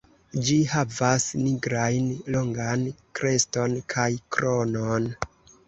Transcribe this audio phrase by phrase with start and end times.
[0.45, 2.87] Ĝi havas nigrajn longan
[3.21, 5.11] kreston kaj kronon.